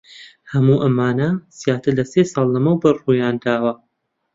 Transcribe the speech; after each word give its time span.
هەموو 0.51 0.81
ئەمانە 0.83 1.29
زیاتر 1.61 1.91
لە 1.99 2.05
سێ 2.11 2.21
ساڵ 2.33 2.47
لەمەوبەر 2.55 2.93
ڕوویان 3.03 3.35
داوە. 3.43 3.73